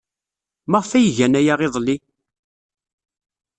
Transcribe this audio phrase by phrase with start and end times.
[0.69, 1.97] Maɣef ay gan aya iḍelli?